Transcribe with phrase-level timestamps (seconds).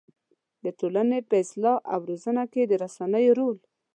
[0.63, 3.57] د ټولنې په اصلاح او روزنه کې د رسنيو رول